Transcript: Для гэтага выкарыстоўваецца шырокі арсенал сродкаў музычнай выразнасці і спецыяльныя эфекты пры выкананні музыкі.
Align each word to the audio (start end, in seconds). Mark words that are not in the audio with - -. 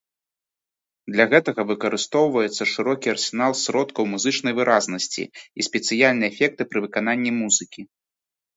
Для 1.15 1.25
гэтага 1.33 1.61
выкарыстоўваецца 1.71 2.63
шырокі 2.73 3.07
арсенал 3.13 3.51
сродкаў 3.63 4.03
музычнай 4.15 4.53
выразнасці 4.63 5.23
і 5.37 5.61
спецыяльныя 5.71 6.29
эфекты 6.37 6.63
пры 6.75 6.79
выкананні 6.87 7.31
музыкі. 7.41 7.81